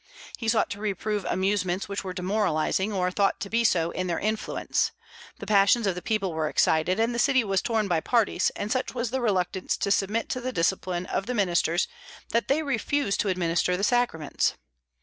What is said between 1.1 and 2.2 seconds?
amusements which were